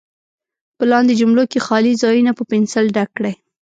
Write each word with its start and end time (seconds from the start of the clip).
په 0.77 0.83
لاندې 0.91 1.13
جملو 1.19 1.43
کې 1.51 1.59
خالي 1.67 1.93
ځایونه 2.03 2.31
په 2.37 2.43
پنسل 2.51 2.85
ډک 2.95 3.09
کړئ. 3.17 3.33